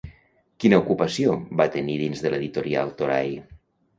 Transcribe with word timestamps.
Quina 0.63 0.79
ocupació 0.83 1.35
va 1.61 1.67
tenir 1.77 1.99
dins 2.03 2.23
de 2.25 2.31
l'Editorial 2.35 2.89
Toray? 3.03 3.33